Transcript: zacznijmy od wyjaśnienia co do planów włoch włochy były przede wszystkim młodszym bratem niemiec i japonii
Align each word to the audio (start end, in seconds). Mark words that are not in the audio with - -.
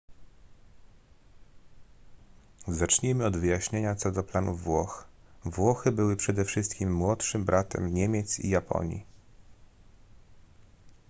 zacznijmy 2.67 3.25
od 3.25 3.37
wyjaśnienia 3.37 3.95
co 3.95 4.11
do 4.11 4.23
planów 4.23 4.63
włoch 4.63 5.05
włochy 5.45 5.91
były 5.91 6.15
przede 6.15 6.45
wszystkim 6.45 6.93
młodszym 6.95 7.45
bratem 7.45 7.93
niemiec 7.93 8.39
i 8.39 8.49
japonii 8.49 9.05